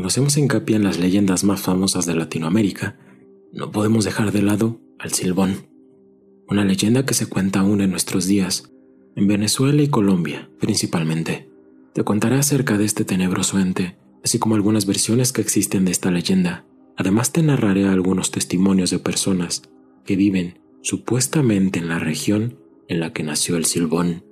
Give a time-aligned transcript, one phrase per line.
[0.00, 2.96] Cuando hacemos hincapié en las leyendas más famosas de Latinoamérica,
[3.52, 5.68] no podemos dejar de lado al Silbón,
[6.48, 8.72] una leyenda que se cuenta aún en nuestros días,
[9.14, 11.50] en Venezuela y Colombia principalmente.
[11.92, 16.10] Te contaré acerca de este tenebroso ente, así como algunas versiones que existen de esta
[16.10, 16.64] leyenda.
[16.96, 19.64] Además te narraré algunos testimonios de personas
[20.06, 24.24] que viven supuestamente en la región en la que nació el Silbón.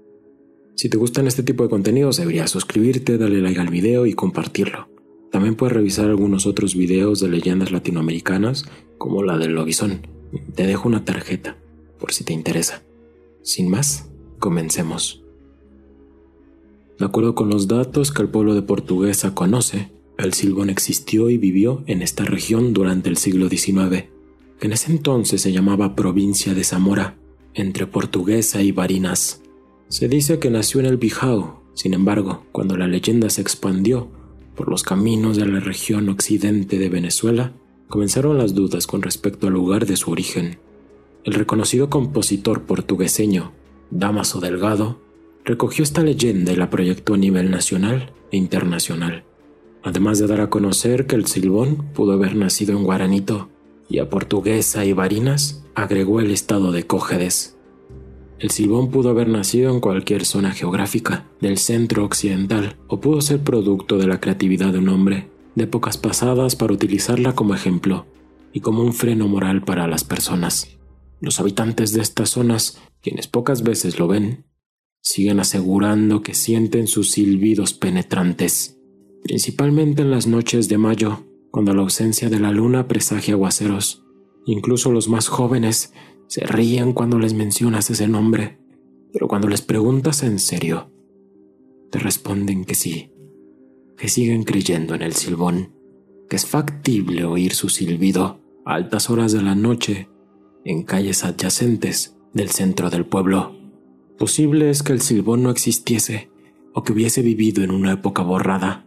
[0.77, 4.89] Si te gustan este tipo de contenidos, deberías suscribirte, darle like al video y compartirlo.
[5.31, 8.65] También puedes revisar algunos otros videos de leyendas latinoamericanas,
[8.97, 10.07] como la del lobizón.
[10.55, 11.57] Te dejo una tarjeta,
[11.99, 12.83] por si te interesa.
[13.43, 15.23] Sin más, comencemos.
[16.99, 21.39] De acuerdo con los datos que el pueblo de Portuguesa conoce, el silbón existió y
[21.39, 24.07] vivió en esta región durante el siglo XIX,
[24.59, 27.17] que en ese entonces se llamaba provincia de Zamora,
[27.55, 29.43] entre Portuguesa y Barinas.
[29.89, 34.09] Se dice que nació en el Bijao, sin embargo, cuando la leyenda se expandió
[34.59, 37.53] por los caminos de la región occidente de Venezuela,
[37.89, 40.59] comenzaron las dudas con respecto al lugar de su origen.
[41.23, 43.53] El reconocido compositor portugueseño
[43.93, 45.01] Damaso Delgado
[45.45, 49.23] recogió esta leyenda y la proyectó a nivel nacional e internacional,
[49.85, 53.49] además de dar a conocer que el silbón pudo haber nacido en Guaranito
[53.89, 57.58] y a Portuguesa y Barinas agregó el estado de Cógedes.
[58.39, 63.41] El silbón pudo haber nacido en cualquier zona geográfica del centro occidental o pudo ser
[63.41, 68.07] producto de la creatividad de un hombre de épocas pasadas para utilizarla como ejemplo
[68.53, 70.79] y como un freno moral para las personas.
[71.21, 74.45] Los habitantes de estas zonas, quienes pocas veces lo ven,
[75.01, 78.79] siguen asegurando que sienten sus silbidos penetrantes,
[79.25, 84.05] principalmente en las noches de mayo, cuando la ausencia de la luna presagia aguaceros.
[84.47, 85.93] Incluso los más jóvenes
[86.29, 88.59] se ríen cuando les mencionas ese nombre,
[89.13, 90.93] pero cuando les preguntas en serio,
[91.91, 93.11] te responden que sí,
[93.97, 95.73] que siguen creyendo en el silbón,
[96.29, 100.11] que es factible oír su silbido a altas horas de la noche
[100.67, 103.57] en calles adyacentes del centro del pueblo.
[104.19, 106.31] Posible es que el silbón no existiese
[106.75, 108.87] o que hubiese vivido en una época borrada.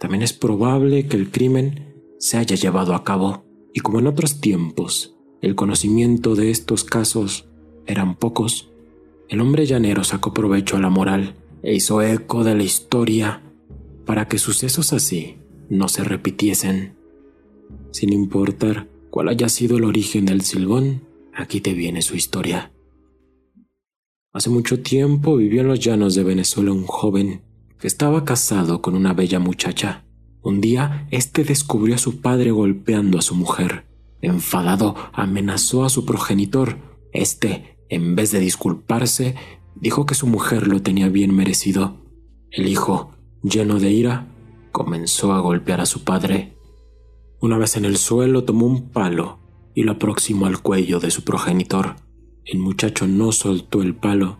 [0.00, 3.44] También es probable que el crimen se haya llevado a cabo
[3.74, 7.46] y como en otros tiempos el conocimiento de estos casos
[7.86, 8.70] eran pocos,
[9.28, 13.42] el hombre llanero sacó provecho a la moral e hizo eco de la historia
[14.04, 15.36] para que sucesos así
[15.68, 16.96] no se repitiesen.
[17.90, 21.02] Sin importar cuál haya sido el origen del silbón,
[21.34, 22.72] aquí te viene su historia.
[24.32, 27.42] Hace mucho tiempo vivió en los llanos de Venezuela un joven
[27.78, 30.04] que estaba casado con una bella muchacha.
[30.42, 33.87] Un día, este descubrió a su padre golpeando a su mujer.
[34.20, 36.78] Enfadado, amenazó a su progenitor.
[37.12, 39.36] Este, en vez de disculparse,
[39.74, 41.96] dijo que su mujer lo tenía bien merecido.
[42.50, 43.12] El hijo,
[43.42, 44.26] lleno de ira,
[44.72, 46.56] comenzó a golpear a su padre.
[47.40, 49.38] Una vez en el suelo tomó un palo
[49.74, 51.96] y lo aproximó al cuello de su progenitor.
[52.44, 54.38] El muchacho no soltó el palo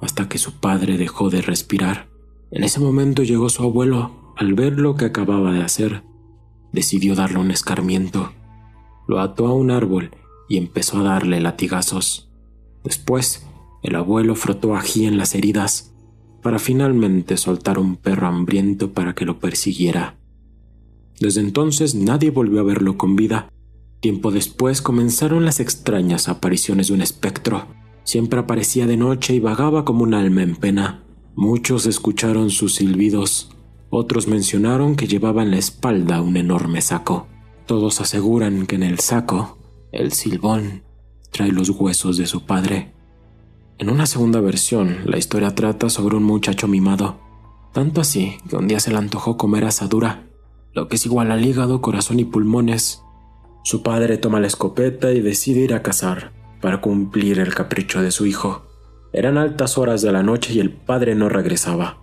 [0.00, 2.08] hasta que su padre dejó de respirar.
[2.50, 4.34] En ese momento llegó su abuelo.
[4.36, 6.02] Al ver lo que acababa de hacer,
[6.72, 8.32] decidió darle un escarmiento
[9.06, 10.10] lo ató a un árbol
[10.48, 12.28] y empezó a darle latigazos.
[12.82, 13.46] Después,
[13.82, 15.94] el abuelo frotó ají en las heridas
[16.42, 20.16] para finalmente soltar un perro hambriento para que lo persiguiera.
[21.20, 23.48] Desde entonces nadie volvió a verlo con vida.
[24.00, 27.66] Tiempo después comenzaron las extrañas apariciones de un espectro.
[28.04, 31.02] Siempre aparecía de noche y vagaba como un alma en pena.
[31.34, 33.50] Muchos escucharon sus silbidos,
[33.88, 37.26] otros mencionaron que llevaba en la espalda un enorme saco.
[37.66, 39.56] Todos aseguran que en el saco,
[39.90, 40.82] el silbón
[41.30, 42.92] trae los huesos de su padre.
[43.78, 47.18] En una segunda versión, la historia trata sobre un muchacho mimado,
[47.72, 50.24] tanto así que un día se le antojó comer asadura,
[50.74, 53.02] lo que es igual al hígado, corazón y pulmones.
[53.62, 58.10] Su padre toma la escopeta y decide ir a cazar para cumplir el capricho de
[58.10, 58.66] su hijo.
[59.14, 61.98] Eran altas horas de la noche y el padre no regresaba.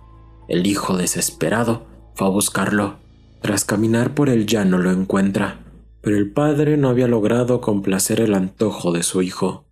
[0.48, 2.96] El hijo, desesperado, fue a buscarlo
[3.42, 5.64] tras caminar por el llano lo encuentra,
[6.00, 9.66] pero el padre no había logrado complacer el antojo de su hijo,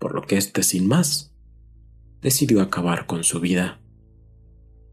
[0.00, 1.32] por lo que éste sin más
[2.20, 3.80] decidió acabar con su vida.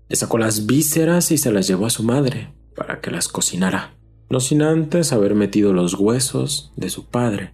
[0.08, 3.98] Le sacó las vísceras y se las llevó a su madre para que las cocinara,
[4.30, 7.54] no sin antes haber metido los huesos de su padre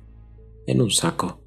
[0.68, 1.42] en un saco.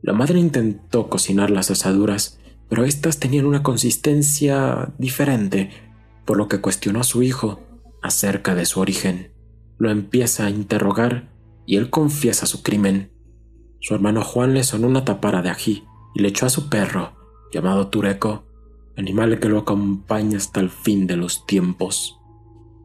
[0.00, 2.38] La madre intentó cocinar las asaduras,
[2.70, 5.70] pero éstas tenían una consistencia diferente,
[6.24, 7.60] por lo que cuestionó a su hijo
[8.02, 9.32] acerca de su origen.
[9.78, 11.30] Lo empieza a interrogar
[11.66, 13.12] y él confiesa su crimen.
[13.80, 15.84] Su hermano Juan le sonó una tapara de ají
[16.14, 17.12] y le echó a su perro,
[17.52, 18.44] llamado Tureco,
[18.96, 22.18] animal que lo acompaña hasta el fin de los tiempos.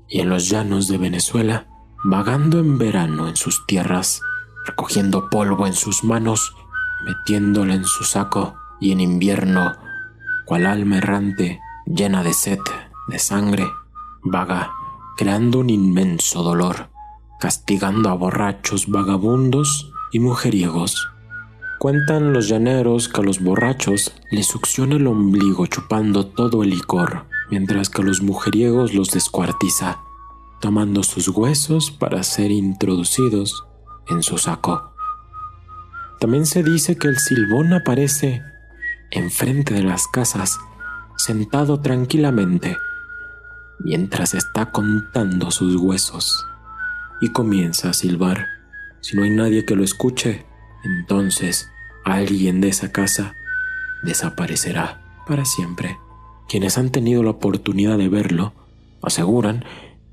[0.10, 1.68] y en los llanos de Venezuela,
[2.02, 4.22] vagando en verano en sus tierras,
[4.66, 6.56] recogiendo polvo en sus manos,
[7.06, 9.75] metiéndola en su saco, y en invierno,
[10.46, 12.60] cual alma errante, llena de sed,
[13.10, 13.68] de sangre,
[14.24, 14.72] vaga,
[15.18, 16.90] creando un inmenso dolor,
[17.40, 21.10] castigando a borrachos, vagabundos y mujeriegos.
[21.80, 27.25] Cuentan los llaneros que a los borrachos les succiona el ombligo chupando todo el licor,
[27.50, 30.00] mientras que a los mujeriegos los descuartiza,
[30.62, 33.66] tomando sus huesos para ser introducidos
[34.08, 34.94] en su saco.
[36.20, 38.42] También se dice que el silbón aparece
[39.12, 40.58] enfrente de las casas,
[41.16, 42.78] sentado tranquilamente,
[43.79, 46.45] mientras está contando sus huesos,
[47.21, 48.47] y comienza a silbar.
[49.01, 50.45] Si no hay nadie que lo escuche,
[50.83, 51.69] entonces
[52.03, 53.35] alguien de esa casa
[54.03, 55.97] desaparecerá para siempre.
[56.47, 58.53] Quienes han tenido la oportunidad de verlo
[59.01, 59.65] aseguran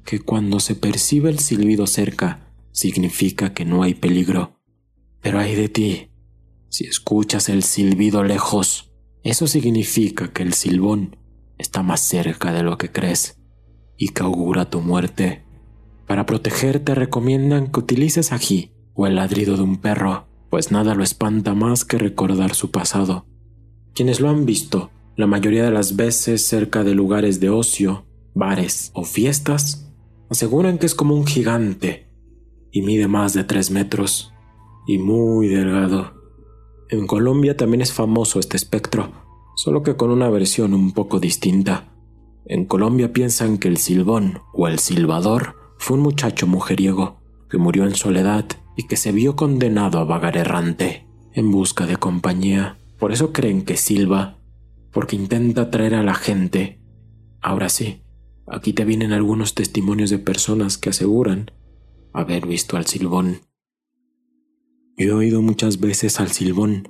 [0.05, 4.61] que cuando se percibe el silbido cerca significa que no hay peligro.
[5.20, 6.11] Pero hay de ti.
[6.69, 8.90] Si escuchas el silbido lejos,
[9.22, 11.16] eso significa que el silbón
[11.56, 13.38] está más cerca de lo que crees
[13.96, 15.43] y que augura tu muerte.
[16.06, 21.02] Para protegerte recomiendan que utilices ají o el ladrido de un perro, pues nada lo
[21.02, 23.26] espanta más que recordar su pasado.
[23.94, 28.91] Quienes lo han visto la mayoría de las veces cerca de lugares de ocio, bares
[28.94, 29.93] o fiestas,
[30.29, 32.08] aseguran que es como un gigante
[32.73, 34.32] y mide más de tres metros
[34.87, 36.14] y muy delgado.
[36.90, 39.12] En Colombia también es famoso este espectro,
[39.55, 41.94] solo que con una versión un poco distinta.
[42.46, 47.85] En Colombia piensan que el silbón o el silbador fue un muchacho mujeriego que murió
[47.85, 48.46] en soledad
[48.76, 52.79] y que se vio condenado a vagar errante en busca de compañía.
[52.99, 54.38] Por eso creen que silba
[54.93, 56.81] porque intenta atraer a la gente.
[57.41, 58.02] Ahora sí,
[58.47, 61.50] aquí te vienen algunos testimonios de personas que aseguran
[62.12, 63.40] haber visto al silbón.
[64.97, 66.88] Yo he oído muchas veces al silbón,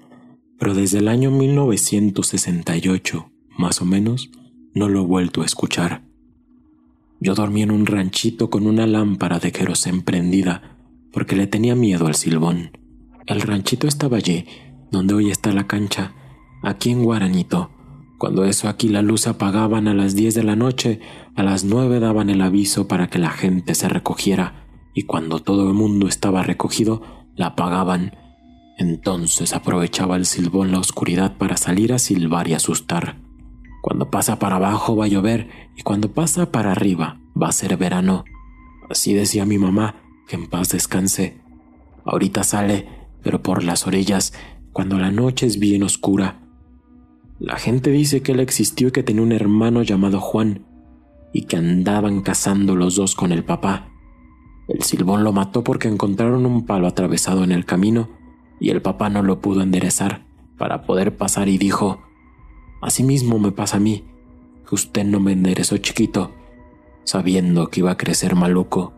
[0.58, 4.30] pero desde el año 1968, más o menos,
[4.74, 6.02] no lo he vuelto a escuchar.
[7.20, 10.76] Yo dormí en un ranchito con una lámpara de querosén prendida
[11.12, 12.76] porque le tenía miedo al silbón.
[13.26, 14.46] El ranchito estaba allí,
[14.90, 16.12] donde hoy está la cancha,
[16.62, 17.70] aquí en Guaranito,
[18.18, 21.00] cuando eso aquí la luz apagaban a las 10 de la noche,
[21.34, 25.68] a las 9 daban el aviso para que la gente se recogiera, y cuando todo
[25.68, 27.02] el mundo estaba recogido,
[27.36, 28.16] la apagaban.
[28.78, 33.23] Entonces aprovechaba el silbón la oscuridad para salir a silbar y asustar.
[33.84, 37.76] Cuando pasa para abajo va a llover y cuando pasa para arriba va a ser
[37.76, 38.24] verano.
[38.88, 39.96] Así decía mi mamá,
[40.26, 41.42] que en paz descanse.
[42.06, 42.88] Ahorita sale,
[43.22, 44.32] pero por las orillas,
[44.72, 46.40] cuando la noche es bien oscura,
[47.38, 50.64] la gente dice que él existió y que tenía un hermano llamado Juan
[51.34, 53.90] y que andaban cazando los dos con el papá.
[54.66, 58.08] El silbón lo mató porque encontraron un palo atravesado en el camino
[58.58, 60.24] y el papá no lo pudo enderezar
[60.56, 62.00] para poder pasar y dijo,
[62.84, 64.04] Así mismo me pasa a mí,
[64.70, 66.32] usted no me enderezó chiquito,
[67.04, 68.92] sabiendo que iba a crecer maluco.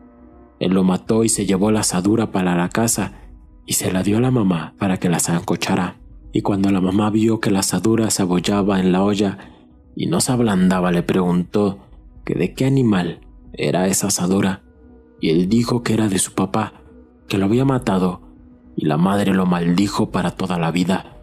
[0.58, 3.12] Él lo mató y se llevó la asadura para la casa
[3.64, 6.00] y se la dio a la mamá para que la zancochara
[6.32, 9.38] y cuando la mamá vio que la asadura se abollaba en la olla
[9.94, 11.78] y no se ablandaba, le preguntó
[12.24, 13.20] que de qué animal
[13.52, 14.62] era esa asadura,
[15.20, 16.82] y él dijo que era de su papá,
[17.28, 18.20] que lo había matado,
[18.76, 21.16] y la madre lo maldijo para toda la vida.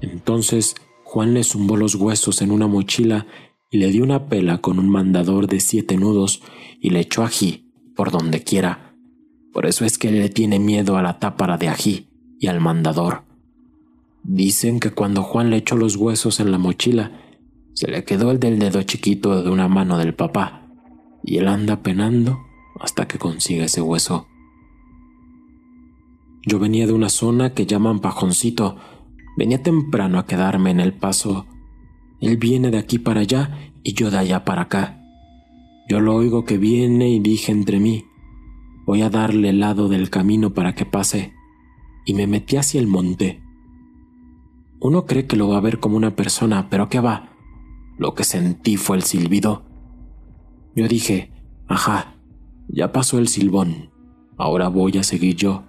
[0.00, 0.76] Entonces
[1.08, 3.28] Juan le zumbó los huesos en una mochila
[3.70, 6.42] y le dio una pela con un mandador de siete nudos
[6.80, 8.92] y le echó ají por donde quiera.
[9.52, 12.08] Por eso es que le tiene miedo a la tápara de ají
[12.40, 13.22] y al mandador.
[14.24, 17.12] Dicen que cuando Juan le echó los huesos en la mochila,
[17.72, 20.68] se le quedó el del dedo chiquito de una mano del papá,
[21.22, 22.36] y él anda penando
[22.80, 24.26] hasta que consiga ese hueso.
[26.44, 28.76] Yo venía de una zona que llaman Pajoncito,
[29.36, 31.46] venía temprano a quedarme en el paso.
[32.20, 35.02] Él viene de aquí para allá y yo de allá para acá.
[35.88, 38.06] Yo lo oigo que viene y dije entre mí,
[38.86, 41.34] voy a darle el lado del camino para que pase,
[42.04, 43.42] y me metí hacia el monte.
[44.80, 47.30] Uno cree que lo va a ver como una persona, pero ¿qué va?
[47.98, 49.64] Lo que sentí fue el silbido.
[50.74, 51.30] Yo dije,
[51.68, 52.16] ajá,
[52.68, 53.90] ya pasó el silbón,
[54.36, 55.64] ahora voy a seguir yo.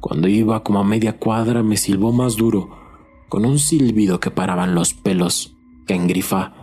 [0.00, 2.70] Cuando iba como a media cuadra me silbó más duro,
[3.28, 6.54] con un silbido que paraban los pelos, que en grifa.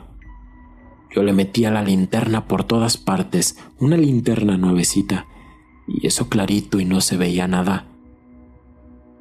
[1.15, 5.27] Yo le metía la linterna por todas partes, una linterna nuevecita,
[5.88, 7.88] y eso clarito y no se veía nada.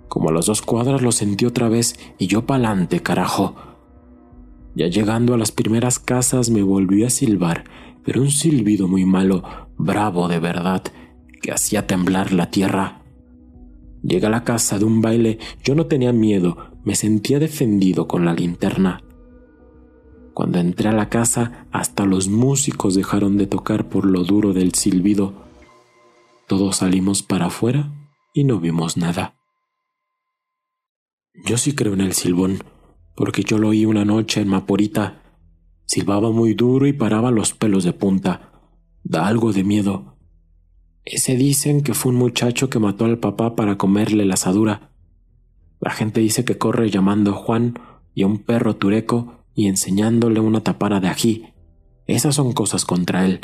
[0.09, 3.55] Como a las dos cuadras lo sentí otra vez y yo pa'lante, carajo.
[4.75, 7.65] Ya llegando a las primeras casas me volvió a silbar,
[8.05, 9.43] pero un silbido muy malo,
[9.79, 10.83] bravo de verdad,
[11.43, 13.03] que hacía temblar la tierra.
[14.07, 18.25] Llegué a la casa de un baile, yo no tenía miedo, me sentía defendido con
[18.25, 19.03] la linterna.
[20.33, 24.75] Cuando entré a la casa, hasta los músicos dejaron de tocar por lo duro del
[24.75, 25.35] silbido.
[26.47, 27.91] Todos salimos para afuera
[28.33, 29.35] y no vimos nada.
[31.45, 32.63] Yo sí creo en el silbón,
[33.17, 35.21] porque yo lo oí una noche en Maporita.
[35.85, 38.53] Silbaba muy duro y paraba los pelos de punta.
[39.03, 40.16] Da algo de miedo.
[41.07, 44.91] Ese dicen que fue un muchacho que mató al papá para comerle la asadura.
[45.81, 47.79] La gente dice que corre llamando a Juan
[48.13, 51.55] y a un perro tureco y enseñándole una tapara de ají.
[52.09, 53.41] Esas son cosas contra él.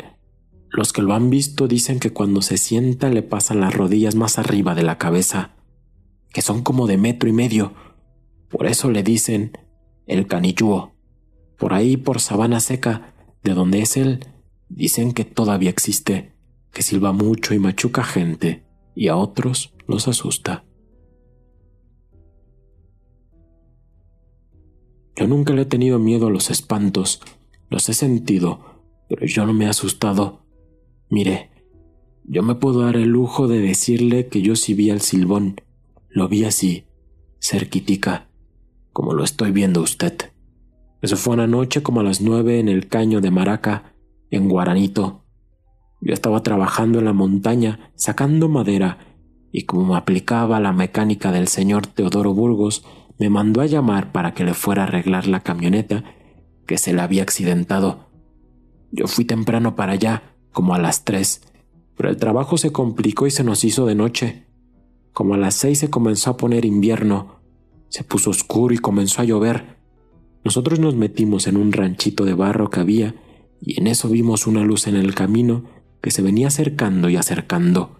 [0.71, 4.39] Los que lo han visto dicen que cuando se sienta le pasan las rodillas más
[4.39, 5.51] arriba de la cabeza,
[6.33, 7.71] que son como de metro y medio.
[8.49, 9.57] Por eso le dicen
[10.05, 10.91] el canillúo.
[11.57, 14.25] Por ahí, por sabana seca, de donde es él,
[14.67, 16.32] dicen que todavía existe,
[16.73, 18.65] que silba mucho y machuca gente,
[18.95, 20.65] y a otros los asusta.
[25.15, 27.21] Yo nunca le he tenido miedo a los espantos,
[27.69, 30.41] los he sentido, pero yo no me he asustado.
[31.09, 31.51] Mire,
[32.25, 35.61] yo me puedo dar el lujo de decirle que yo sí vi al silbón,
[36.09, 36.85] lo vi así,
[37.39, 38.29] cerquitica,
[38.91, 40.31] como lo estoy viendo usted.
[41.01, 43.93] Eso fue una noche como a las nueve en el caño de Maraca,
[44.31, 45.22] en Guaranito.
[46.05, 48.97] Yo estaba trabajando en la montaña, sacando madera,
[49.53, 52.83] y como me aplicaba la mecánica del señor Teodoro Burgos,
[53.19, 56.03] me mandó a llamar para que le fuera a arreglar la camioneta
[56.67, 58.09] que se le había accidentado.
[58.91, 61.41] Yo fui temprano para allá, como a las tres,
[61.95, 64.47] pero el trabajo se complicó y se nos hizo de noche.
[65.13, 67.39] Como a las seis se comenzó a poner invierno,
[67.87, 69.77] se puso oscuro y comenzó a llover.
[70.43, 73.15] Nosotros nos metimos en un ranchito de barro que había
[73.61, 75.63] y en eso vimos una luz en el camino
[76.03, 77.91] que se venía acercando y acercando.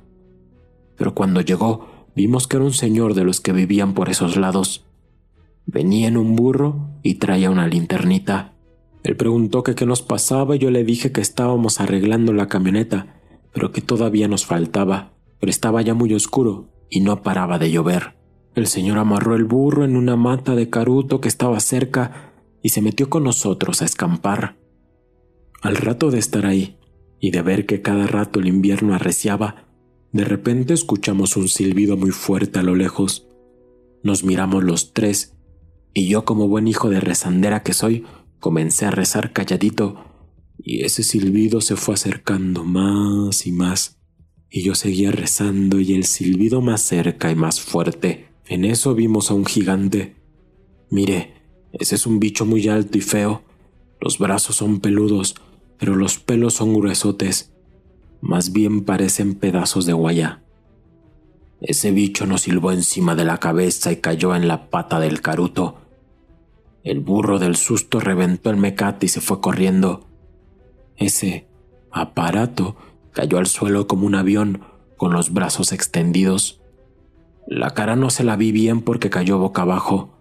[0.97, 4.85] Pero cuando llegó, vimos que era un señor de los que vivían por esos lados.
[5.65, 8.55] Venía en un burro y traía una linternita.
[9.03, 13.21] Él preguntó que qué nos pasaba y yo le dije que estábamos arreglando la camioneta,
[13.53, 18.17] pero que todavía nos faltaba, pero estaba ya muy oscuro y no paraba de llover.
[18.53, 22.81] El señor amarró el burro en una mata de caruto que estaba cerca y se
[22.81, 24.57] metió con nosotros a escampar.
[25.61, 26.77] Al rato de estar ahí
[27.23, 29.63] y de ver que cada rato el invierno arreciaba,
[30.11, 33.29] de repente escuchamos un silbido muy fuerte a lo lejos.
[34.03, 35.33] Nos miramos los tres
[35.93, 38.03] y yo como buen hijo de rezandera que soy,
[38.41, 40.03] comencé a rezar calladito,
[40.57, 44.01] y ese silbido se fue acercando más y más,
[44.49, 48.33] y yo seguía rezando y el silbido más cerca y más fuerte.
[48.47, 50.17] En eso vimos a un gigante.
[50.89, 51.35] Mire,
[51.71, 53.43] ese es un bicho muy alto y feo.
[54.01, 55.35] Los brazos son peludos,
[55.77, 57.53] pero los pelos son gruesotes.
[58.21, 60.43] Más bien parecen pedazos de guaya.
[61.61, 65.77] Ese bicho nos silbó encima de la cabeza y cayó en la pata del caruto.
[66.83, 70.05] El burro del susto reventó el mecate y se fue corriendo.
[70.97, 71.47] Ese
[71.91, 72.75] aparato
[73.13, 74.63] cayó al suelo como un avión
[74.97, 76.61] con los brazos extendidos.
[77.47, 80.13] La cara no se la vi bien porque cayó boca abajo.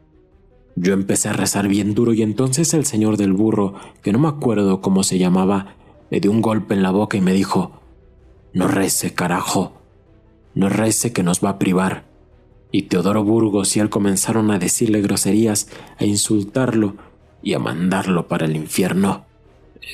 [0.75, 4.29] Yo empecé a rezar bien duro y entonces el señor del burro, que no me
[4.29, 5.76] acuerdo cómo se llamaba,
[6.11, 7.81] me dio un golpe en la boca y me dijo,
[8.52, 9.73] No rece, carajo,
[10.55, 12.12] no rece que nos va a privar
[12.73, 16.97] y Teodoro Burgos y él comenzaron a decirle groserías, a insultarlo
[17.43, 19.26] y a mandarlo para el infierno.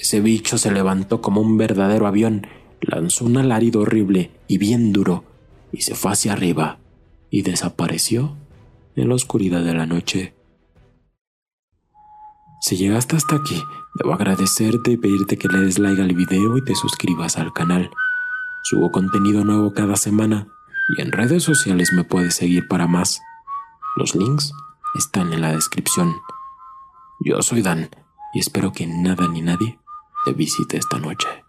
[0.00, 2.46] Ese bicho se levantó como un verdadero avión,
[2.80, 5.24] lanzó un alarido horrible y bien duro,
[5.72, 6.78] y se fue hacia arriba,
[7.30, 8.36] y desapareció
[8.94, 10.34] en la oscuridad de la noche.
[12.60, 13.62] Si llegaste hasta aquí,
[13.94, 17.90] debo agradecerte y pedirte que le des like al video y te suscribas al canal.
[18.64, 20.48] Subo contenido nuevo cada semana
[20.96, 23.20] y en redes sociales me puedes seguir para más.
[23.96, 24.52] Los links
[24.96, 26.14] están en la descripción.
[27.20, 27.90] Yo soy Dan
[28.34, 29.78] y espero que nada ni nadie
[30.24, 31.47] te visite esta noche.